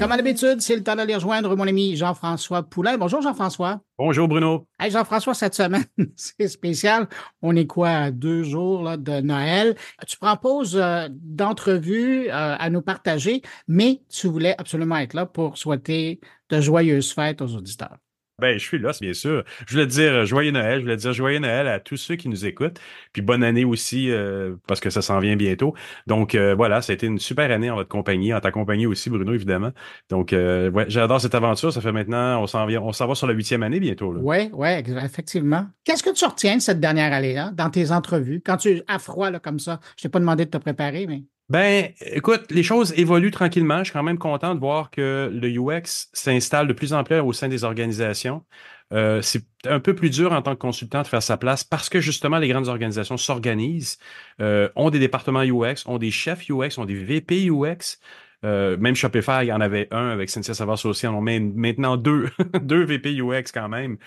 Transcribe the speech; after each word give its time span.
Comme 0.00 0.12
à 0.12 0.16
l'habitude, 0.16 0.62
c'est 0.62 0.76
le 0.76 0.82
temps 0.82 0.96
d'aller 0.96 1.14
rejoindre 1.14 1.54
mon 1.54 1.68
ami 1.68 1.94
Jean-François 1.94 2.62
Poulain. 2.62 2.96
Bonjour 2.96 3.20
Jean-François. 3.20 3.82
Bonjour 3.98 4.28
Bruno. 4.28 4.66
Hey 4.80 4.90
Jean-François, 4.90 5.34
cette 5.34 5.54
semaine, 5.54 5.84
c'est 6.16 6.48
spécial. 6.48 7.06
On 7.42 7.54
est 7.54 7.66
quoi 7.66 7.90
à 7.90 8.10
deux 8.10 8.42
jours 8.42 8.82
là, 8.82 8.96
de 8.96 9.20
Noël? 9.20 9.76
Tu 10.06 10.16
pause 10.40 10.78
euh, 10.80 11.06
d'entrevue 11.10 12.28
euh, 12.28 12.56
à 12.58 12.70
nous 12.70 12.80
partager, 12.80 13.42
mais 13.68 14.00
tu 14.08 14.28
voulais 14.28 14.54
absolument 14.56 14.96
être 14.96 15.12
là 15.12 15.26
pour 15.26 15.58
souhaiter 15.58 16.18
de 16.48 16.62
joyeuses 16.62 17.12
fêtes 17.12 17.42
aux 17.42 17.54
auditeurs. 17.54 17.98
Ben, 18.40 18.58
je 18.58 18.64
suis 18.64 18.78
là, 18.78 18.92
bien 19.00 19.12
sûr. 19.12 19.44
Je 19.66 19.72
voulais 19.72 19.86
dire 19.86 20.12
euh, 20.12 20.24
joyeux 20.24 20.50
Noël, 20.50 20.78
je 20.78 20.82
voulais 20.82 20.96
dire 20.96 21.12
joyeux 21.12 21.38
Noël 21.38 21.68
à 21.68 21.80
tous 21.80 21.96
ceux 21.96 22.16
qui 22.16 22.28
nous 22.28 22.46
écoutent. 22.46 22.80
Puis 23.12 23.22
bonne 23.22 23.42
année 23.42 23.64
aussi, 23.64 24.10
euh, 24.10 24.56
parce 24.66 24.80
que 24.80 24.90
ça 24.90 25.02
s'en 25.02 25.18
vient 25.18 25.36
bientôt. 25.36 25.74
Donc 26.06 26.34
euh, 26.34 26.54
voilà, 26.54 26.82
ça 26.82 26.92
a 26.92 26.94
été 26.94 27.06
une 27.06 27.18
super 27.18 27.50
année 27.50 27.70
en 27.70 27.76
votre 27.76 27.88
compagnie, 27.88 28.32
en 28.32 28.40
ta 28.40 28.50
compagnie 28.50 28.86
aussi, 28.86 29.10
Bruno, 29.10 29.32
évidemment. 29.32 29.72
Donc 30.08 30.32
ouais, 30.32 30.84
j'adore 30.88 31.20
cette 31.20 31.34
aventure. 31.34 31.72
Ça 31.72 31.80
fait 31.80 31.92
maintenant, 31.92 32.42
on 32.42 32.46
s'en 32.46 32.66
vient, 32.66 32.80
on 32.80 32.92
s'en 32.92 33.06
va 33.06 33.14
sur 33.14 33.26
la 33.26 33.34
huitième 33.34 33.62
année 33.62 33.80
bientôt. 33.80 34.14
Oui, 34.20 34.50
oui, 34.52 34.68
effectivement. 35.02 35.66
Qu'est-ce 35.84 36.02
que 36.02 36.12
tu 36.14 36.24
retiens 36.24 36.56
de 36.56 36.62
cette 36.62 36.80
dernière 36.80 37.12
année-là, 37.12 37.50
dans 37.54 37.70
tes 37.70 37.92
entrevues, 37.92 38.40
quand 38.44 38.56
tu 38.56 38.82
as 38.88 38.98
froid 38.98 39.30
là, 39.30 39.38
comme 39.38 39.58
ça? 39.58 39.80
Je 39.96 40.02
t'ai 40.02 40.08
pas 40.08 40.20
demandé 40.20 40.44
de 40.44 40.50
te 40.50 40.58
préparer, 40.58 41.06
mais. 41.06 41.22
Ben, 41.50 41.92
écoute, 42.00 42.52
les 42.52 42.62
choses 42.62 42.92
évoluent 42.96 43.32
tranquillement. 43.32 43.78
Je 43.78 43.84
suis 43.84 43.92
quand 43.92 44.04
même 44.04 44.18
content 44.18 44.54
de 44.54 44.60
voir 44.60 44.88
que 44.90 45.28
le 45.32 45.48
UX 45.48 46.08
s'installe 46.12 46.68
de 46.68 46.72
plus 46.72 46.92
en 46.92 47.02
plus 47.02 47.18
au 47.18 47.32
sein 47.32 47.48
des 47.48 47.64
organisations. 47.64 48.44
Euh, 48.92 49.20
c'est 49.20 49.44
un 49.66 49.80
peu 49.80 49.94
plus 49.96 50.10
dur 50.10 50.32
en 50.32 50.42
tant 50.42 50.52
que 50.54 50.60
consultant 50.60 51.02
de 51.02 51.08
faire 51.08 51.22
sa 51.22 51.36
place 51.36 51.64
parce 51.64 51.88
que 51.88 52.00
justement 52.00 52.38
les 52.38 52.46
grandes 52.48 52.68
organisations 52.68 53.16
s'organisent, 53.16 53.98
euh, 54.40 54.68
ont 54.76 54.90
des 54.90 55.00
départements 55.00 55.42
UX, 55.42 55.86
ont 55.86 55.98
des 55.98 56.12
chefs 56.12 56.48
UX, 56.48 56.78
ont 56.78 56.84
des 56.84 56.94
VP 56.94 57.50
UX. 57.50 57.98
Euh, 58.44 58.76
même 58.78 58.94
Shopify, 58.94 59.40
il 59.42 59.46
y 59.48 59.52
en 59.52 59.60
avait 59.60 59.88
un 59.90 60.10
avec 60.10 60.30
Cynthia 60.30 60.54
Savas 60.54 60.82
aussi, 60.84 61.06
on 61.08 61.18
en 61.18 61.20
met 61.20 61.40
maintenant 61.40 61.96
deux, 61.96 62.30
deux 62.62 62.84
VP 62.84 63.20
UX 63.20 63.50
quand 63.52 63.68
même. 63.68 63.98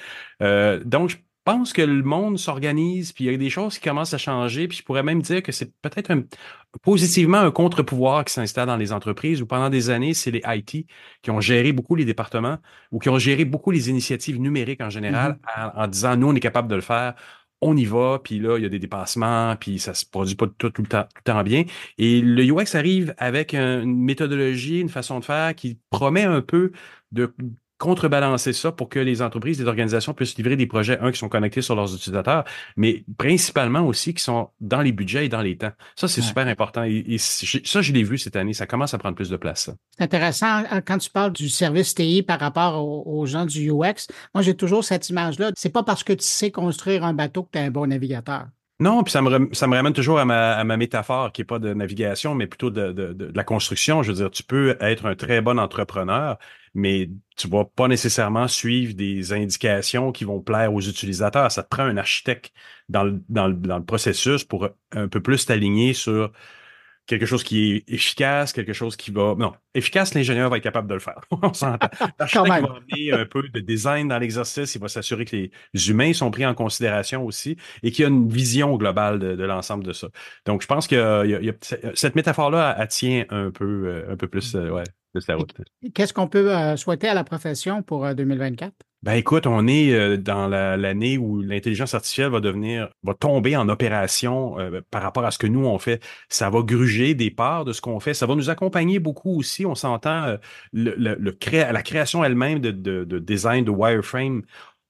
donc, 0.86 1.10
je 1.10 1.18
pense 1.44 1.74
que 1.74 1.82
le 1.82 2.04
monde 2.04 2.38
s'organise, 2.38 3.12
puis 3.12 3.26
il 3.26 3.32
y 3.32 3.34
a 3.34 3.38
des 3.38 3.50
choses 3.50 3.78
qui 3.78 3.88
commencent 3.88 4.14
à 4.14 4.18
changer, 4.18 4.68
puis 4.68 4.78
je 4.78 4.84
pourrais 4.84 5.04
même 5.04 5.22
dire 5.22 5.44
que 5.44 5.52
c'est 5.52 5.74
peut-être 5.82 6.12
un, 6.12 6.24
positivement 6.82 7.40
un 7.40 7.52
contre-pouvoir 7.52 8.26
qui 8.26 8.34
s'installe 8.34 8.68
dans 8.68 8.78
les 8.78 8.92
entreprises 8.92 9.42
où 9.42 9.46
pendant 9.46 9.70
des 9.70 9.90
années, 9.90 10.14
c'est 10.14 10.32
les 10.32 10.42
IT 10.46 10.88
qui 11.22 11.32
ont 11.32 11.42
géré 11.42 11.72
beaucoup 11.72 11.96
les 11.96 12.06
départements 12.06 12.58
ou 12.92 13.00
qui 13.00 13.10
ont 13.10 13.20
géré 13.20 13.46
beaucoup 13.46 13.72
les 13.72 13.90
initiatives 13.90 14.40
numériques 14.40 14.82
en 14.82 14.90
général 14.90 15.38
mm-hmm. 15.58 15.72
en, 15.76 15.88
disant 15.88 16.18
nous, 16.18 16.28
on 16.28 16.36
est 16.36 16.40
capable 16.40 16.68
de 16.68 16.76
le 16.76 16.82
faire. 16.82 17.16
On 17.66 17.78
y 17.78 17.86
va, 17.86 18.20
puis 18.22 18.40
là, 18.40 18.58
il 18.58 18.64
y 18.64 18.66
a 18.66 18.70
des 18.70 18.80
dépassements, 18.80 19.56
puis 19.56 19.80
ça 19.80 19.94
se 19.94 20.06
produit 20.06 20.36
pas 20.36 20.48
tout, 20.48 20.70
tout, 20.70 20.82
le, 20.82 20.88
temps, 20.88 21.04
tout 21.04 21.22
le 21.26 21.32
temps 21.32 21.44
bien. 21.44 21.64
Et 21.98 22.20
le 22.20 22.44
UX 22.44 22.76
arrive 22.76 23.16
avec 23.18 23.54
une 23.54 24.04
méthodologie, 24.04 24.82
une 24.82 24.90
façon 24.90 25.20
de 25.20 25.26
faire 25.26 25.56
qui 25.56 25.80
promet 25.90 26.24
un 26.24 26.42
peu 26.42 26.74
de 27.14 27.34
contrebalancer 27.84 28.54
ça 28.54 28.72
pour 28.72 28.88
que 28.88 28.98
les 28.98 29.22
entreprises, 29.22 29.60
les 29.60 29.68
organisations 29.68 30.14
puissent 30.14 30.38
livrer 30.38 30.56
des 30.56 30.68
projets, 30.68 30.98
un, 31.02 31.12
qui 31.12 31.20
sont 31.20 31.28
connectés 31.28 31.62
sur 31.62 31.76
leurs 31.76 31.94
utilisateurs, 31.94 32.46
mais 32.78 33.04
principalement 33.18 33.82
aussi 33.82 34.14
qui 34.14 34.24
sont 34.24 34.52
dans 34.62 34.82
les 34.82 34.94
budgets 34.94 35.26
et 35.26 35.30
dans 35.30 35.42
les 35.42 35.58
temps. 35.58 35.74
Ça, 35.98 36.08
c'est 36.08 36.22
super 36.22 36.48
important. 36.48 36.84
Et, 36.86 37.18
ça, 37.18 37.82
je 37.82 37.92
l'ai 37.92 38.04
vu 38.04 38.18
cette 38.18 38.38
année. 38.38 38.54
Ça 38.54 38.68
commence 38.68 38.94
à 38.94 38.98
prendre 39.00 39.16
plus 39.16 39.30
de 39.30 39.36
place. 39.36 39.70
C'est 39.98 40.04
intéressant 40.06 40.64
hein, 40.72 40.80
quand 40.80 40.98
tu 40.98 41.10
parles 41.10 41.34
du 41.34 41.50
service 41.50 41.94
TI 41.94 42.24
par 42.24 42.40
rapport 42.40 42.82
aux, 42.82 43.26
gens 43.26 43.46
du 43.46 43.70
UX. 43.70 44.08
Moi, 44.34 44.44
j'ai 44.44 44.56
toujours 44.56 44.86
cette 44.86 45.10
image-là. 45.10 45.52
C'est 45.58 45.70
pas 45.70 45.84
parce 45.84 46.06
que 46.06 46.14
tu 46.14 46.24
sais 46.24 46.52
construire 46.52 47.04
un 47.04 47.14
bateau 47.14 47.44
que 47.44 47.50
tu 47.52 47.60
es 47.60 47.64
un 47.64 47.72
bon 47.72 47.88
navigateur. 47.88 48.46
Non, 48.80 49.04
puis 49.04 49.12
ça 49.12 49.22
me, 49.22 49.54
ça 49.54 49.68
me 49.68 49.76
ramène 49.76 49.94
toujours 49.94 50.20
à 50.20 50.26
ma, 50.26 50.54
à 50.54 50.64
ma 50.64 50.78
métaphore 50.78 51.32
qui 51.32 51.42
n'est 51.42 51.46
pas 51.46 51.60
de 51.60 51.74
navigation, 51.74 52.34
mais 52.34 52.48
plutôt 52.48 52.70
de, 52.70 52.92
de, 52.92 53.14
de, 53.14 53.32
la 53.36 53.44
construction. 53.44 54.04
Je 54.04 54.12
veux 54.12 54.18
dire, 54.18 54.32
tu 54.32 54.44
peux 54.44 54.78
être 54.80 55.06
un 55.06 55.16
très 55.16 55.42
bon 55.42 55.60
entrepreneur, 55.60 56.38
mais 56.74 57.10
tu 57.38 57.48
vas 57.48 57.66
pas 57.66 57.88
nécessairement 57.88 58.48
suivre 58.48 58.94
des 58.94 59.34
indications 59.34 60.12
qui 60.12 60.24
vont 60.26 60.42
plaire 60.42 60.74
aux 60.74 60.82
utilisateurs. 60.82 61.52
Ça 61.52 61.64
te 61.64 61.70
prend 61.70 61.84
un 61.84 61.98
architecte 61.98 62.54
dans 62.90 63.04
le, 63.04 63.24
dans 63.30 63.48
le, 63.48 63.54
dans 63.54 63.78
le 63.78 63.86
processus 63.86 64.44
pour 64.44 64.70
un 64.92 65.08
peu 65.08 65.22
plus 65.22 65.46
t'aligner 65.46 65.94
sur 65.94 66.32
quelque 67.06 67.26
chose 67.26 67.44
qui 67.44 67.74
est 67.74 67.94
efficace, 67.94 68.54
quelque 68.54 68.74
chose 68.74 68.96
qui 68.96 69.12
va. 69.12 69.36
Non, 69.38 69.54
efficace, 69.74 70.14
l'ingénieur 70.14 70.50
va 70.50 70.58
être 70.58 70.64
capable 70.64 70.88
de 70.88 70.94
le 70.94 71.00
faire. 71.00 71.22
On 71.32 71.54
s'entend. 71.54 71.90
L'architecte 72.20 72.48
va 72.48 72.56
amener 72.56 73.12
un 73.12 73.26
peu 73.26 73.44
de 73.50 73.60
design 73.60 74.08
dans 74.08 74.18
l'exercice. 74.20 74.76
Il 74.76 74.82
va 74.82 74.88
s'assurer 74.88 75.26
que 75.26 75.36
les 75.36 75.90
humains 75.90 76.14
sont 76.14 76.32
pris 76.32 76.46
en 76.46 76.54
considération 76.54 77.26
aussi 77.26 77.58
et 77.82 77.92
qu'il 77.92 78.04
y 78.04 78.06
a 78.06 78.10
une 78.10 78.30
vision 78.30 78.76
globale 78.78 79.20
de, 79.20 79.44
l'ensemble 79.44 79.84
de 79.84 79.94
ça. 79.94 80.08
Donc, 80.46 80.62
je 80.62 80.68
pense 80.68 80.88
que 80.88 81.54
cette 81.94 82.16
métaphore-là, 82.16 82.76
elle, 82.80 82.88
tient 82.88 83.26
un 83.30 83.52
peu, 83.52 83.88
euh, 83.88 84.14
un 84.14 84.16
peu 84.16 84.28
plus, 84.28 84.56
euh, 84.56 84.70
ouais, 84.70 84.84
plus 85.12 85.28
la 85.28 85.36
route. 85.36 85.54
Qu'est-ce 85.94 86.14
qu'on 86.14 86.28
peut 86.28 86.56
euh, 86.56 86.78
souhaiter 86.78 87.08
à 87.08 87.14
la 87.14 87.24
profession 87.24 87.84
pour 87.84 88.14
2024? 88.14 88.74
Ben 89.04 89.16
écoute, 89.16 89.48
on 89.48 89.68
est 89.68 89.92
euh, 89.92 90.16
dans 90.16 90.48
l'année 90.48 91.18
où 91.18 91.42
l'intelligence 91.42 91.94
artificielle 91.94 92.30
va 92.30 92.40
devenir, 92.40 92.88
va 93.04 93.14
tomber 93.14 93.58
en 93.58 93.68
opération 93.68 94.58
euh, 94.60 94.80
par 94.92 95.02
rapport 95.02 95.26
à 95.26 95.32
ce 95.32 95.38
que 95.38 95.46
nous 95.46 95.66
on 95.66 95.78
fait. 95.78 96.02
Ça 96.30 96.50
va 96.50 96.62
gruger 96.62 97.14
des 97.14 97.30
parts 97.30 97.66
de 97.66 97.74
ce 97.74 97.82
qu'on 97.82 98.00
fait. 98.00 98.14
Ça 98.14 98.26
va 98.28 98.36
nous 98.36 98.50
accompagner 98.50 99.00
beaucoup 99.00 99.38
aussi. 99.38 99.66
On 99.66 99.76
s'entend 99.76 100.24
euh, 100.24 100.38
la 100.72 101.84
création 101.84 102.24
elle-même 102.24 102.60
de, 102.60 102.72
de, 102.72 103.04
de, 103.04 103.20
design 103.20 103.66
de 103.66 103.72
wireframe. 103.72 104.44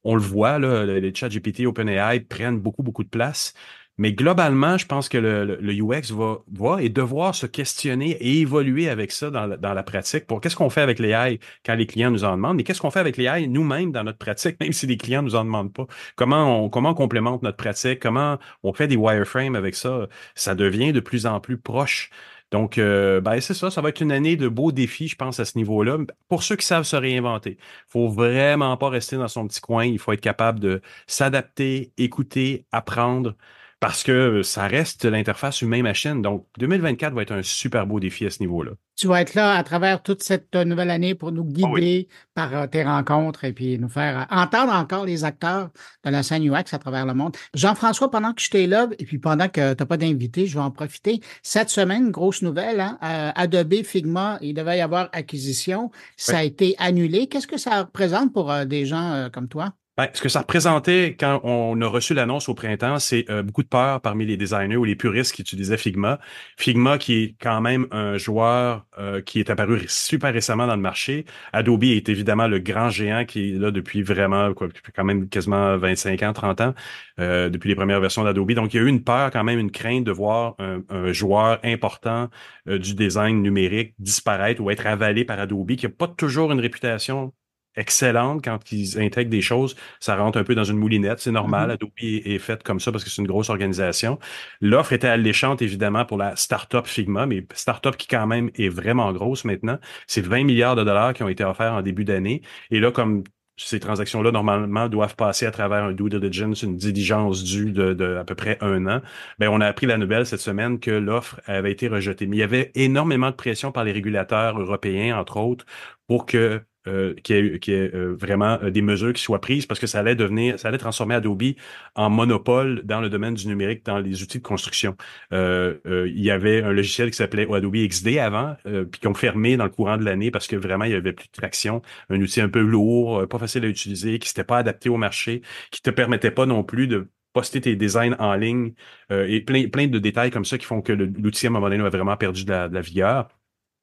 On 0.03 0.13
le 0.13 0.21
voit 0.21 0.59
là, 0.59 0.85
les 0.85 1.15
chats 1.15 1.29
GPT, 1.29 1.65
OpenAI 1.65 2.19
prennent 2.19 2.59
beaucoup 2.59 2.83
beaucoup 2.83 3.03
de 3.03 3.09
place. 3.09 3.55
Mais 3.97 4.11
globalement, 4.13 4.77
je 4.77 4.87
pense 4.87 5.07
que 5.07 5.19
le, 5.19 5.59
UX 5.61 6.11
va, 6.11 6.39
va, 6.51 6.81
et 6.81 6.89
devoir 6.89 7.35
se 7.35 7.45
questionner 7.45 8.11
et 8.11 8.41
évoluer 8.41 8.89
avec 8.89 9.11
ça 9.11 9.29
dans 9.29 9.45
la, 9.45 9.57
dans 9.57 9.73
la 9.73 9.83
pratique 9.83 10.25
pour 10.25 10.41
qu'est-ce 10.41 10.55
qu'on 10.55 10.71
fait 10.71 10.81
avec 10.81 10.97
l'AI 10.97 11.39
quand 11.63 11.75
les 11.75 11.85
clients 11.85 12.09
nous 12.09 12.23
en 12.23 12.31
demandent, 12.31 12.57
mais 12.57 12.63
qu'est-ce 12.63 12.81
qu'on 12.81 12.89
fait 12.89 12.99
avec 12.99 13.17
l'AI 13.17 13.47
nous-mêmes 13.47 13.91
dans 13.91 14.03
notre 14.03 14.17
pratique, 14.17 14.59
même 14.61 14.73
si 14.73 14.87
les 14.87 14.97
clients 14.97 15.21
nous 15.21 15.35
en 15.35 15.45
demandent 15.45 15.73
pas. 15.73 15.85
Comment 16.15 16.65
on, 16.65 16.69
comment 16.69 16.89
on 16.89 16.93
complémente 16.95 17.43
notre 17.43 17.57
pratique, 17.57 17.99
comment 17.99 18.39
on 18.63 18.73
fait 18.73 18.87
des 18.87 18.97
wireframes 18.97 19.55
avec 19.55 19.75
ça? 19.75 20.07
Ça 20.33 20.55
devient 20.55 20.91
de 20.91 20.99
plus 20.99 21.27
en 21.27 21.39
plus 21.39 21.57
proche. 21.57 22.09
Donc, 22.51 22.77
euh, 22.77 23.19
ben, 23.19 23.41
c'est 23.41 23.55
ça, 23.55 23.71
ça 23.71 23.81
va 23.81 23.89
être 23.89 24.01
une 24.01 24.11
année 24.11 24.35
de 24.35 24.47
beaux 24.47 24.71
défis, 24.71 25.07
je 25.07 25.15
pense, 25.15 25.39
à 25.39 25.45
ce 25.45 25.57
niveau-là. 25.57 25.97
Pour 26.29 26.43
ceux 26.43 26.55
qui 26.55 26.65
savent 26.65 26.83
se 26.83 26.95
réinventer, 26.95 27.57
il 27.59 27.91
faut 27.91 28.09
vraiment 28.09 28.77
pas 28.77 28.89
rester 28.89 29.17
dans 29.17 29.27
son 29.27 29.47
petit 29.47 29.59
coin. 29.59 29.85
Il 29.85 29.97
faut 29.97 30.11
être 30.13 30.21
capable 30.21 30.59
de 30.59 30.81
s'adapter, 31.07 31.93
écouter, 31.97 32.67
apprendre 32.71 33.35
parce 33.83 34.01
que 34.03 34.43
ça 34.43 34.65
reste 34.65 35.03
l'interface 35.03 35.61
humain-machine. 35.61 36.21
Donc, 36.21 36.47
2024 36.57 37.13
va 37.13 37.21
être 37.21 37.33
un 37.33 37.43
super 37.43 37.85
beau 37.85 37.99
défi 37.99 38.25
à 38.25 38.29
ce 38.29 38.39
niveau-là. 38.39 38.71
Tu 38.95 39.07
vas 39.07 39.19
être 39.19 39.33
là 39.33 39.55
à 39.55 39.63
travers 39.63 40.01
toute 40.01 40.23
cette 40.23 40.55
nouvelle 40.55 40.89
année 40.89 41.15
pour 41.15 41.33
nous 41.33 41.45
ah 41.45 41.53
guider 41.53 42.07
par 42.33 42.55
euh, 42.55 42.65
tes 42.65 42.85
rencontres 42.85 43.43
et 43.43 43.51
puis 43.51 43.77
nous 43.77 43.89
faire 43.89 44.21
euh, 44.21 44.23
entendre 44.33 44.71
encore 44.71 45.03
les 45.03 45.25
acteurs 45.25 45.69
de 46.05 46.11
la 46.11 46.23
scène 46.23 46.49
UX 46.49 46.73
à 46.73 46.79
travers 46.79 47.05
le 47.05 47.13
monde. 47.13 47.35
Jean-François, 47.55 48.09
pendant 48.09 48.31
que 48.31 48.41
je 48.41 48.51
t'ai 48.51 48.67
là 48.67 48.87
et 48.99 49.03
puis 49.03 49.19
pendant 49.19 49.49
que 49.49 49.73
tu 49.73 49.83
n'as 49.83 49.85
pas 49.85 49.97
d'invité, 49.97 50.47
je 50.47 50.53
vais 50.53 50.63
en 50.63 50.71
profiter. 50.71 51.19
Cette 51.41 51.69
semaine, 51.69 52.09
grosse 52.09 52.41
nouvelle, 52.41 52.79
hein, 52.79 52.97
euh, 53.03 53.31
Adobe 53.35 53.83
Figma, 53.83 54.37
il 54.39 54.53
devait 54.53 54.77
y 54.77 54.81
avoir 54.81 55.09
acquisition. 55.11 55.91
Ça 56.15 56.37
a 56.37 56.43
été 56.43 56.75
annulé. 56.77 57.27
Qu'est-ce 57.27 57.47
que 57.47 57.57
ça 57.57 57.81
représente 57.81 58.31
pour 58.31 58.53
des 58.65 58.85
gens 58.85 59.27
comme 59.33 59.49
toi? 59.49 59.73
Ben, 59.95 60.09
ce 60.11 60.23
que 60.23 60.29
ça 60.29 60.39
représentait 60.39 61.15
quand 61.19 61.39
on 61.43 61.79
a 61.79 61.85
reçu 61.87 62.15
l'annonce 62.15 62.49
au 62.49 62.55
printemps, 62.55 62.97
c'est 62.97 63.29
euh, 63.29 63.43
beaucoup 63.43 63.61
de 63.61 63.67
peur 63.67 64.01
parmi 64.01 64.25
les 64.25 64.37
designers 64.37 64.75
ou 64.75 64.85
les 64.85 64.95
puristes 64.95 65.35
qui 65.35 65.43
utilisaient 65.43 65.77
Figma. 65.77 66.19
Figma 66.57 66.97
qui 66.97 67.13
est 67.13 67.35
quand 67.39 67.61
même 67.61 67.85
un 67.91 68.17
joueur 68.17 68.87
euh, 68.97 69.21
qui 69.21 69.39
est 69.39 69.51
apparu 69.51 69.83
super 69.87 70.33
récemment 70.33 70.65
dans 70.65 70.75
le 70.75 70.81
marché. 70.81 71.25
Adobe 71.51 71.83
est 71.83 72.09
évidemment 72.09 72.47
le 72.47 72.57
grand 72.57 72.89
géant 72.89 73.23
qui 73.25 73.51
est 73.51 73.59
là 73.59 73.69
depuis 73.69 74.01
vraiment, 74.01 74.51
quand 74.95 75.03
même 75.03 75.29
quasiment 75.29 75.77
25 75.77 76.23
ans, 76.23 76.33
30 76.33 76.61
ans, 76.61 76.73
euh, 77.19 77.49
depuis 77.49 77.69
les 77.69 77.75
premières 77.75 77.99
versions 77.99 78.23
d'Adobe. 78.23 78.53
Donc, 78.53 78.73
il 78.73 78.77
y 78.77 78.79
a 78.79 78.83
eu 78.83 78.89
une 78.89 79.03
peur, 79.03 79.29
quand 79.29 79.43
même 79.43 79.59
une 79.59 79.69
crainte 79.69 80.05
de 80.05 80.11
voir 80.11 80.55
un, 80.57 80.81
un 80.89 81.13
joueur 81.13 81.59
important 81.63 82.29
du 82.65 82.95
design 82.95 83.43
numérique 83.43 83.93
disparaître 83.99 84.59
ou 84.59 84.71
être 84.71 84.87
avalé 84.87 85.23
par 85.23 85.39
Adobe, 85.39 85.75
qui 85.75 85.85
n'a 85.85 85.91
pas 85.91 86.07
toujours 86.07 86.51
une 86.51 86.59
réputation 86.59 87.31
excellente 87.75 88.43
quand 88.43 88.71
ils 88.71 88.99
intègrent 88.99 89.29
des 89.29 89.41
choses. 89.41 89.75
Ça 89.99 90.15
rentre 90.15 90.37
un 90.37 90.43
peu 90.43 90.55
dans 90.55 90.63
une 90.63 90.77
moulinette. 90.77 91.19
C'est 91.19 91.31
normal. 91.31 91.69
Mm-hmm. 91.69 91.73
Adobe 91.73 91.91
est, 91.97 92.39
faite 92.39 92.63
comme 92.63 92.79
ça 92.79 92.91
parce 92.91 93.03
que 93.03 93.09
c'est 93.09 93.21
une 93.21 93.27
grosse 93.27 93.49
organisation. 93.49 94.19
L'offre 94.61 94.93
était 94.93 95.07
alléchante, 95.07 95.61
évidemment, 95.61 96.05
pour 96.05 96.17
la 96.17 96.35
startup 96.35 96.85
Figma, 96.85 97.25
mais 97.25 97.45
startup 97.53 97.97
qui 97.97 98.07
quand 98.07 98.27
même 98.27 98.49
est 98.55 98.69
vraiment 98.69 99.11
grosse 99.13 99.45
maintenant. 99.45 99.79
C'est 100.07 100.25
20 100.25 100.43
milliards 100.43 100.75
de 100.75 100.83
dollars 100.83 101.13
qui 101.13 101.23
ont 101.23 101.29
été 101.29 101.43
offerts 101.43 101.73
en 101.73 101.81
début 101.81 102.05
d'année. 102.05 102.41
Et 102.71 102.79
là, 102.79 102.91
comme 102.91 103.23
ces 103.55 103.79
transactions-là, 103.79 104.31
normalement, 104.31 104.89
doivent 104.89 105.15
passer 105.15 105.45
à 105.45 105.51
travers 105.51 105.83
un 105.83 105.93
due 105.93 106.09
diligence, 106.09 106.63
une 106.63 106.77
diligence 106.77 107.43
due 107.43 107.71
de, 107.71 108.17
à 108.17 108.23
peu 108.23 108.35
près 108.35 108.57
un 108.61 108.87
an. 108.87 109.01
Ben, 109.39 109.49
on 109.49 109.61
a 109.61 109.67
appris 109.67 109.85
la 109.85 109.97
nouvelle 109.97 110.25
cette 110.25 110.39
semaine 110.39 110.79
que 110.79 110.91
l'offre 110.91 111.39
avait 111.45 111.71
été 111.71 111.87
rejetée. 111.87 112.25
Mais 112.27 112.37
il 112.37 112.39
y 112.39 112.43
avait 112.43 112.71
énormément 112.75 113.29
de 113.29 113.35
pression 113.35 113.71
par 113.71 113.83
les 113.83 113.91
régulateurs 113.91 114.59
européens, 114.59 115.17
entre 115.17 115.37
autres, 115.37 115.65
pour 116.07 116.25
que 116.25 116.61
euh, 116.85 117.13
qu'il 117.23 117.35
ait, 117.37 117.95
euh, 117.95 118.13
vraiment 118.19 118.59
euh, 118.61 118.69
des 118.69 118.81
mesures 118.81 119.13
qui 119.13 119.21
soient 119.21 119.39
prises 119.39 119.65
parce 119.65 119.79
que 119.79 119.87
ça 119.87 119.99
allait 119.99 120.15
devenir, 120.15 120.59
ça 120.59 120.67
allait 120.67 120.77
transformer 120.77 121.15
Adobe 121.15 121.53
en 121.95 122.09
monopole 122.09 122.81
dans 122.83 122.99
le 122.99 123.09
domaine 123.09 123.35
du 123.35 123.47
numérique, 123.47 123.85
dans 123.85 123.99
les 123.99 124.21
outils 124.21 124.39
de 124.39 124.43
construction. 124.43 124.97
il 125.31 126.11
y 126.15 126.31
avait 126.31 126.61
un 126.61 126.71
logiciel 126.73 127.09
qui 127.11 127.17
s'appelait 127.17 127.47
Adobe 127.53 127.75
XD 127.75 128.17
avant, 128.17 128.55
puis 128.63 128.99
qui 128.99 129.07
ont 129.07 129.13
fermé 129.13 129.57
dans 129.57 129.63
le 129.63 129.69
courant 129.69 129.97
de 129.97 130.03
l'année 130.03 130.31
parce 130.31 130.47
que 130.47 130.55
vraiment, 130.55 130.85
il 130.85 130.91
y 130.91 130.95
avait 130.95 131.13
plus 131.13 131.27
de 131.27 131.31
traction. 131.31 131.81
Un 132.09 132.19
outil 132.21 132.41
un 132.41 132.49
peu 132.49 132.61
lourd, 132.61 133.27
pas 133.27 133.39
facile 133.39 133.63
à 133.65 133.67
utiliser, 133.67 134.19
qui 134.19 134.27
s'était 134.27 134.43
pas 134.43 134.57
adapté 134.57 134.89
au 134.89 134.97
marché, 134.97 135.41
qui 135.71 135.81
te 135.81 135.89
permettait 135.89 136.31
pas 136.31 136.45
non 136.45 136.63
plus 136.63 136.87
de 136.87 137.07
poster 137.33 137.61
tes 137.61 137.75
designs 137.75 138.15
en 138.19 138.35
ligne 138.35 138.73
et 139.09 139.41
plein, 139.41 139.67
plein 139.69 139.87
de 139.87 139.99
détails 139.99 140.31
comme 140.31 140.45
ça 140.45 140.57
qui 140.57 140.65
font 140.65 140.81
que 140.81 140.93
l'outil 140.93 141.47
à 141.47 141.49
un 141.49 141.53
moment 141.53 141.69
donné 141.69 141.83
a 141.83 141.89
vraiment 141.89 142.17
perdu 142.17 142.45
de 142.45 142.51
la, 142.51 142.69
de 142.69 142.73
la 142.75 142.81
vigueur. 142.81 143.29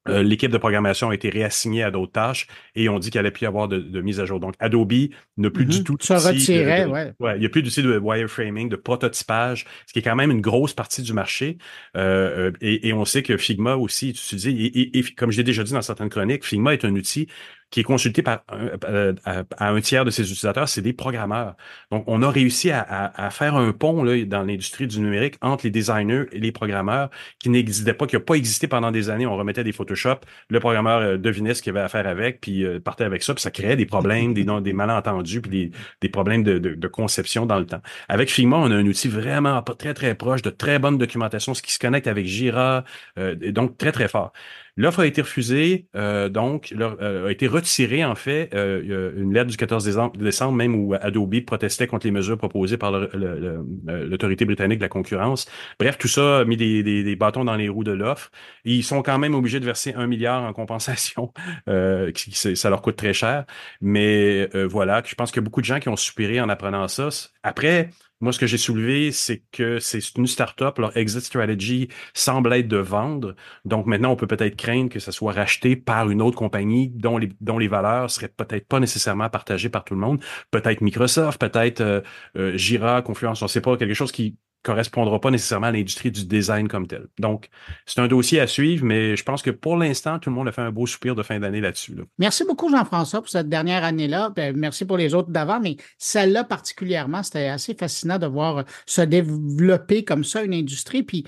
Euh, 0.08 0.22
l'équipe 0.22 0.50
de 0.50 0.56
programmation 0.58 1.10
a 1.10 1.14
été 1.14 1.28
réassignée 1.28 1.82
à 1.82 1.90
d'autres 1.90 2.12
tâches 2.12 2.46
et 2.74 2.88
on 2.88 2.98
dit 2.98 3.10
qu'il 3.10 3.18
allait 3.18 3.30
plus 3.30 3.44
y 3.44 3.46
avoir 3.46 3.68
de, 3.68 4.00
mise 4.00 4.18
à 4.18 4.24
jour. 4.24 4.40
Donc, 4.40 4.54
Adobe 4.58 4.92
n'a 5.36 5.50
plus 5.50 5.66
du 5.66 5.78
mm-hmm. 5.78 5.82
tout 5.82 5.96
de, 5.96 6.28
retirait, 6.28 6.86
ouais. 6.86 7.12
ouais. 7.20 7.36
Il 7.36 7.40
n'y 7.40 7.46
a 7.46 7.48
plus 7.50 7.62
d'outils 7.62 7.82
de 7.82 7.98
wireframing, 7.98 8.70
de 8.70 8.76
prototypage, 8.76 9.66
ce 9.86 9.92
qui 9.92 9.98
est 9.98 10.02
quand 10.02 10.16
même 10.16 10.30
une 10.30 10.40
grosse 10.40 10.72
partie 10.72 11.02
du 11.02 11.12
marché. 11.12 11.58
Euh, 11.96 12.48
euh 12.48 12.52
et, 12.62 12.88
et, 12.88 12.92
on 12.92 13.04
sait 13.04 13.22
que 13.22 13.36
Figma 13.36 13.76
aussi 13.76 14.08
est 14.08 14.10
utilisé. 14.10 14.50
Et, 14.50 14.98
et 14.98 15.02
comme 15.02 15.30
je 15.30 15.36
l'ai 15.36 15.44
déjà 15.44 15.64
dit 15.64 15.72
dans 15.72 15.82
certaines 15.82 16.08
chroniques, 16.08 16.44
Figma 16.44 16.72
est 16.72 16.84
un 16.84 16.94
outil 16.94 17.28
qui 17.70 17.80
est 17.80 17.84
consulté 17.84 18.22
par 18.22 18.42
un, 18.48 18.70
euh, 18.84 19.14
à, 19.24 19.70
un 19.70 19.80
tiers 19.80 20.04
de 20.04 20.10
ses 20.10 20.22
utilisateurs, 20.22 20.68
c'est 20.68 20.82
des 20.82 20.92
programmeurs. 20.92 21.54
Donc, 21.90 22.04
on 22.06 22.22
a 22.22 22.30
réussi 22.30 22.70
à, 22.70 23.30
faire 23.30 23.54
un 23.56 23.72
pont 23.72 24.02
là, 24.02 24.24
dans 24.24 24.42
l'industrie 24.42 24.86
du 24.86 25.00
numérique 25.00 25.36
entre 25.40 25.64
les 25.64 25.70
designers 25.70 26.24
et 26.32 26.38
les 26.38 26.52
programmeurs 26.52 27.10
qui 27.38 27.48
n'existaient 27.48 27.94
pas, 27.94 28.06
qui 28.06 28.16
n'a 28.16 28.20
pas 28.20 28.34
existé 28.34 28.66
pendant 28.66 28.90
des 28.90 29.08
années. 29.08 29.26
On 29.26 29.36
remettait 29.36 29.64
des 29.64 29.72
Photoshop, 29.72 30.16
le 30.48 30.60
programmeur 30.60 31.00
euh, 31.00 31.16
devinait 31.16 31.54
ce 31.54 31.62
qu'il 31.62 31.70
avait 31.70 31.84
à 31.84 31.88
faire 31.88 32.06
avec, 32.06 32.40
puis 32.40 32.64
euh, 32.64 32.80
partait 32.80 33.04
avec 33.04 33.22
ça, 33.22 33.34
puis 33.34 33.42
ça 33.42 33.50
créait 33.50 33.76
des 33.76 33.86
problèmes, 33.86 34.34
des, 34.34 34.44
des 34.44 34.72
malentendus, 34.72 35.40
puis 35.40 35.72
des, 36.00 36.08
problèmes 36.08 36.42
de, 36.42 36.88
conception 36.88 37.46
dans 37.46 37.58
le 37.58 37.66
temps. 37.66 37.80
Avec 38.08 38.30
Figma, 38.30 38.56
on 38.56 38.70
a 38.70 38.74
un 38.74 38.86
outil 38.86 39.08
vraiment 39.08 39.62
très, 39.62 39.94
très 39.94 40.14
proche, 40.16 40.42
de 40.42 40.50
très 40.50 40.80
bonne 40.80 40.98
documentation, 40.98 41.54
ce 41.54 41.62
qui 41.62 41.72
se 41.72 41.78
connecte 41.78 42.08
avec 42.08 42.26
Jira, 42.26 42.84
et 43.16 43.52
donc 43.52 43.78
très, 43.78 43.92
très 43.92 44.08
fort. 44.08 44.32
L'offre 44.80 45.00
a 45.00 45.06
été 45.06 45.20
refusée, 45.20 45.88
euh, 45.94 46.30
donc 46.30 46.72
euh, 46.72 47.26
a 47.26 47.30
été 47.30 47.46
retirée 47.46 48.02
en 48.02 48.14
fait. 48.14 48.48
Euh, 48.54 49.12
une 49.14 49.34
lettre 49.34 49.50
du 49.50 49.58
14 49.58 49.84
décembre, 50.18 50.56
même 50.56 50.74
où 50.74 50.94
Adobe 50.94 51.44
protestait 51.44 51.86
contre 51.86 52.06
les 52.06 52.10
mesures 52.10 52.38
proposées 52.38 52.78
par 52.78 52.90
l'autorité 52.90 54.46
britannique 54.46 54.78
de 54.78 54.84
la 54.84 54.88
concurrence. 54.88 55.46
Bref, 55.78 55.98
tout 55.98 56.08
ça 56.08 56.38
a 56.38 56.44
mis 56.46 56.56
des, 56.56 57.14
bâtons 57.16 57.44
dans 57.44 57.56
les 57.56 57.68
roues 57.68 57.84
de 57.84 57.92
l'offre. 57.92 58.30
Ils 58.64 58.82
sont 58.82 59.02
quand 59.02 59.18
même 59.18 59.34
obligés 59.34 59.60
de 59.60 59.66
verser 59.66 59.92
un 59.94 60.06
milliard 60.06 60.44
en 60.44 60.54
compensation. 60.54 61.34
qui, 62.14 62.32
ça 62.32 62.70
leur 62.70 62.80
coûte 62.80 62.96
très 62.96 63.12
cher. 63.12 63.44
Mais 63.82 64.48
voilà, 64.64 65.02
je 65.04 65.14
pense 65.14 65.30
qu'il 65.30 65.42
y 65.42 65.44
a 65.44 65.44
beaucoup 65.44 65.60
de 65.60 65.66
gens 65.66 65.78
qui 65.78 65.90
ont 65.90 65.96
soupiré 65.96 66.40
en 66.40 66.48
apprenant 66.48 66.88
ça. 66.88 67.10
Après, 67.42 67.90
moi, 68.20 68.32
ce 68.32 68.38
que 68.38 68.46
j'ai 68.46 68.58
soulevé, 68.58 69.12
c'est 69.12 69.42
que 69.50 69.78
c'est 69.78 70.00
une 70.16 70.26
start-up. 70.26 70.78
Leur 70.78 70.96
exit 70.96 71.22
strategy 71.22 71.88
semble 72.12 72.52
être 72.52 72.68
de 72.68 72.76
vendre. 72.76 73.34
Donc 73.64 73.86
maintenant, 73.86 74.12
on 74.12 74.16
peut 74.16 74.26
peut-être 74.26 74.56
craindre 74.56 74.90
que 74.90 75.00
ça 75.00 75.10
soit 75.10 75.32
racheté 75.32 75.74
par 75.74 76.10
une 76.10 76.20
autre 76.20 76.36
compagnie 76.36 76.88
dont 76.90 77.16
les, 77.16 77.30
dont 77.40 77.58
les 77.58 77.68
valeurs 77.68 78.10
seraient 78.10 78.28
peut-être 78.28 78.66
pas 78.68 78.78
nécessairement 78.78 79.30
partagées 79.30 79.70
par 79.70 79.84
tout 79.84 79.94
le 79.94 80.00
monde. 80.00 80.22
Peut-être 80.50 80.82
Microsoft, 80.82 81.40
peut-être 81.40 81.80
euh, 81.80 82.00
euh, 82.36 82.56
Jira, 82.56 83.00
Confluence, 83.02 83.40
on 83.42 83.46
ne 83.46 83.48
sait 83.48 83.62
pas, 83.62 83.76
quelque 83.78 83.94
chose 83.94 84.12
qui 84.12 84.36
correspondra 84.62 85.20
pas 85.20 85.30
nécessairement 85.30 85.68
à 85.68 85.72
l'industrie 85.72 86.10
du 86.10 86.26
design 86.26 86.68
comme 86.68 86.86
tel. 86.86 87.06
Donc, 87.18 87.48
c'est 87.86 88.00
un 88.00 88.08
dossier 88.08 88.40
à 88.40 88.46
suivre, 88.46 88.84
mais 88.84 89.16
je 89.16 89.24
pense 89.24 89.42
que 89.42 89.50
pour 89.50 89.76
l'instant, 89.76 90.18
tout 90.18 90.28
le 90.28 90.36
monde 90.36 90.48
a 90.48 90.52
fait 90.52 90.60
un 90.60 90.70
beau 90.70 90.86
soupir 90.86 91.14
de 91.14 91.22
fin 91.22 91.40
d'année 91.40 91.60
là-dessus. 91.60 91.96
Merci 92.18 92.44
beaucoup, 92.44 92.70
Jean-François, 92.70 93.20
pour 93.20 93.30
cette 93.30 93.48
dernière 93.48 93.84
année-là. 93.84 94.30
Ben, 94.36 94.54
merci 94.54 94.84
pour 94.84 94.98
les 94.98 95.14
autres 95.14 95.30
d'avant, 95.30 95.60
mais 95.60 95.76
celle-là 95.98 96.44
particulièrement, 96.44 97.22
c'était 97.22 97.46
assez 97.46 97.74
fascinant 97.74 98.18
de 98.18 98.26
voir 98.26 98.64
se 98.84 99.00
développer 99.00 100.04
comme 100.04 100.24
ça 100.24 100.42
une 100.42 100.54
industrie, 100.54 101.02
puis 101.02 101.24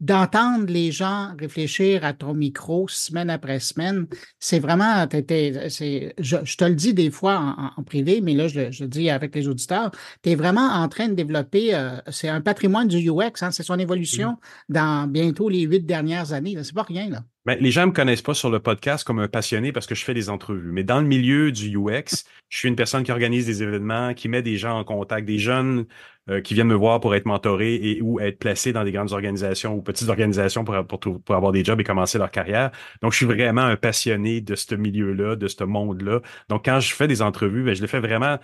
d'entendre 0.00 0.66
les 0.66 0.92
gens 0.92 1.34
réfléchir 1.38 2.04
à 2.04 2.12
ton 2.12 2.34
micro 2.34 2.86
semaine 2.88 3.30
après 3.30 3.60
semaine. 3.60 4.06
C'est 4.38 4.58
vraiment, 4.58 5.06
je, 5.10 6.56
te 6.56 6.64
le 6.64 6.74
dis 6.74 6.92
des 6.92 7.10
fois 7.10 7.72
en, 7.76 7.82
privé, 7.82 8.20
mais 8.20 8.34
là, 8.34 8.48
je, 8.48 8.70
je, 8.70 8.84
le 8.84 8.88
dis 8.88 9.08
avec 9.08 9.34
les 9.34 9.48
auditeurs, 9.48 9.90
tu 10.22 10.30
es 10.30 10.34
vraiment 10.34 10.68
en 10.68 10.88
train 10.88 11.08
de 11.08 11.14
développer, 11.14 11.74
euh, 11.74 11.96
c'est 12.10 12.28
un 12.28 12.42
patrimoine 12.42 12.57
du 12.86 13.10
UX. 13.10 13.42
Hein, 13.42 13.50
c'est 13.50 13.62
son 13.62 13.78
évolution 13.78 14.32
mm. 14.32 14.72
dans 14.74 15.06
bientôt 15.08 15.48
les 15.48 15.62
huit 15.62 15.84
dernières 15.84 16.32
années. 16.32 16.56
C'est 16.62 16.74
pas 16.74 16.82
rien. 16.82 17.08
Là. 17.08 17.22
Ben, 17.48 17.56
les 17.60 17.70
gens 17.70 17.82
ne 17.82 17.86
me 17.86 17.92
connaissent 17.92 18.20
pas 18.20 18.34
sur 18.34 18.50
le 18.50 18.60
podcast 18.60 19.04
comme 19.04 19.20
un 19.20 19.28
passionné 19.28 19.72
parce 19.72 19.86
que 19.86 19.94
je 19.94 20.04
fais 20.04 20.12
des 20.12 20.28
entrevues. 20.28 20.70
Mais 20.70 20.84
dans 20.84 21.00
le 21.00 21.06
milieu 21.06 21.50
du 21.50 21.74
UX, 21.78 22.24
je 22.50 22.58
suis 22.58 22.68
une 22.68 22.76
personne 22.76 23.04
qui 23.04 23.10
organise 23.10 23.46
des 23.46 23.62
événements, 23.62 24.12
qui 24.12 24.28
met 24.28 24.42
des 24.42 24.58
gens 24.58 24.78
en 24.78 24.84
contact, 24.84 25.26
des 25.26 25.38
jeunes 25.38 25.86
euh, 26.28 26.42
qui 26.42 26.52
viennent 26.52 26.68
me 26.68 26.74
voir 26.74 27.00
pour 27.00 27.14
être 27.14 27.24
mentorés 27.24 27.76
et 27.76 28.02
ou 28.02 28.20
être 28.20 28.38
placés 28.38 28.74
dans 28.74 28.84
des 28.84 28.92
grandes 28.92 29.12
organisations 29.12 29.74
ou 29.74 29.80
petites 29.80 30.10
organisations 30.10 30.62
pour, 30.62 30.86
pour, 30.86 31.00
pour 31.22 31.34
avoir 31.34 31.52
des 31.52 31.64
jobs 31.64 31.80
et 31.80 31.84
commencer 31.84 32.18
leur 32.18 32.30
carrière. 32.30 32.70
Donc, 33.00 33.12
je 33.12 33.16
suis 33.16 33.26
vraiment 33.26 33.62
un 33.62 33.76
passionné 33.76 34.42
de 34.42 34.54
ce 34.54 34.74
milieu-là, 34.74 35.36
de 35.36 35.48
ce 35.48 35.64
monde-là. 35.64 36.20
Donc, 36.50 36.66
quand 36.66 36.80
je 36.80 36.94
fais 36.94 37.08
des 37.08 37.22
entrevues, 37.22 37.64
ben, 37.64 37.74
je 37.74 37.80
le 37.80 37.86
fais 37.86 38.00
vraiment 38.00 38.38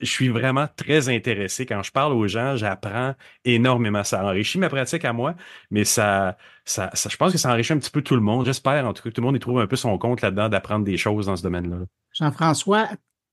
je 0.00 0.10
suis 0.10 0.28
vraiment 0.28 0.66
très 0.76 1.08
intéressé. 1.08 1.66
Quand 1.66 1.82
je 1.82 1.92
parle 1.92 2.12
aux 2.12 2.26
gens, 2.26 2.56
j'apprends 2.56 3.14
énormément. 3.44 4.04
Ça 4.04 4.24
enrichit 4.24 4.58
ma 4.58 4.68
pratique 4.68 5.04
à 5.04 5.12
moi, 5.12 5.34
mais 5.70 5.84
ça, 5.84 6.36
ça, 6.64 6.90
je 6.94 7.16
pense 7.16 7.32
que 7.32 7.38
ça 7.38 7.50
enrichit 7.50 7.72
un 7.72 7.78
petit 7.78 7.90
peu 7.90 8.02
tout 8.02 8.14
le 8.14 8.20
monde. 8.20 8.46
J'espère, 8.46 8.86
en 8.86 8.92
tout 8.92 9.02
cas, 9.02 9.10
que 9.10 9.14
tout 9.14 9.20
le 9.20 9.26
monde 9.26 9.36
y 9.36 9.40
trouve 9.40 9.60
un 9.60 9.66
peu 9.66 9.76
son 9.76 9.96
compte 9.98 10.20
là-dedans 10.20 10.48
d'apprendre 10.48 10.84
des 10.84 10.96
choses 10.96 11.26
dans 11.26 11.36
ce 11.36 11.42
domaine-là. 11.42 11.78
Jean-François, 12.12 12.88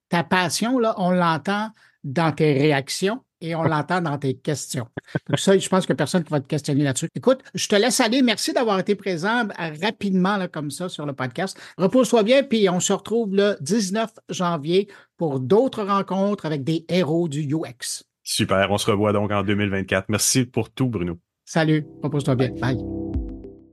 ta 0.09 0.24
passion, 0.24 0.80
là, 0.80 0.94
on 0.97 1.12
l'entend 1.12 1.69
dans 2.03 2.31
tes 2.31 2.53
réactions 2.53 3.24
et 3.45 3.56
on 3.56 3.63
l'entend 3.63 4.01
dans 4.01 4.18
tes 4.18 4.33
questions. 4.33 4.88
Donc 5.30 5.39
ça, 5.39 5.57
je 5.57 5.69
pense 5.69 5.86
que 5.86 5.94
personne 5.94 6.24
ne 6.24 6.30
va 6.30 6.39
te 6.39 6.47
questionner 6.47 6.83
là-dessus. 6.83 7.09
Écoute, 7.15 7.42
je 7.53 7.68
te 7.68 7.75
laisse 7.75 8.00
aller. 8.00 8.21
Merci 8.21 8.53
d'avoir 8.53 8.80
été 8.80 8.95
présent 8.95 9.47
euh, 9.47 9.71
rapidement 9.81 10.38
là, 10.38 10.47
comme 10.47 10.71
ça 10.71 10.89
sur 10.89 11.06
le 11.06 11.13
podcast. 11.13 11.59
Repose-toi 11.77 12.24
bien, 12.24 12.44
puis 12.44 12.69
on 12.69 12.80
se 12.80 12.94
retrouve 12.94 13.36
le 13.36 13.56
19 13.62 14.09
janvier 14.30 14.88
pour 15.18 15.39
d'autres 15.39 15.83
rencontres 15.83 16.45
avec 16.45 16.63
des 16.63 16.86
héros 16.89 17.27
du 17.27 17.47
UX. 17.53 18.03
Super, 18.24 18.71
on 18.71 18.77
se 18.77 18.89
revoit 18.89 19.13
donc 19.13 19.31
en 19.31 19.44
2024. 19.44 20.06
Merci 20.09 20.45
pour 20.45 20.71
tout, 20.71 20.88
Bruno. 20.88 21.19
Salut, 21.45 21.86
repose-toi 22.01 22.36
bien. 22.36 22.50
Bye. 22.59 23.05